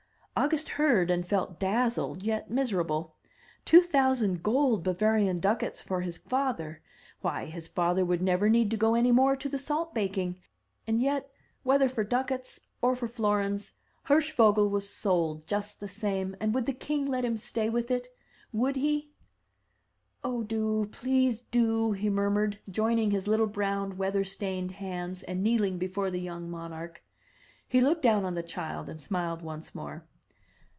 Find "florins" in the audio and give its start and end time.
13.07-13.73